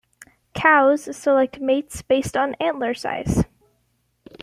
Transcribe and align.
Cows 0.55 1.15
select 1.15 1.59
mates 1.59 2.01
based 2.01 2.35
on 2.35 2.55
antler 2.55 2.95
size. 2.95 3.43